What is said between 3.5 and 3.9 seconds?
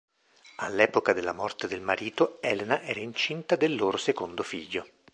del